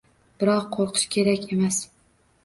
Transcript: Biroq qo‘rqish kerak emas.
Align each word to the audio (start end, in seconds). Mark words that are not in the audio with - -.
Biroq 0.43 0.63
qo‘rqish 0.75 1.03
kerak 1.15 1.45
emas. 1.57 1.77